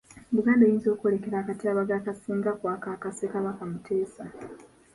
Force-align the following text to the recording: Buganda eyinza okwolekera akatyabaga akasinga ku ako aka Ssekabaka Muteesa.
Buganda 0.35 0.63
eyinza 0.65 0.87
okwolekera 0.93 1.37
akatyabaga 1.39 1.93
akasinga 1.99 2.51
ku 2.59 2.65
ako 2.73 2.87
aka 2.95 3.09
Ssekabaka 3.11 3.63
Muteesa. 3.71 4.23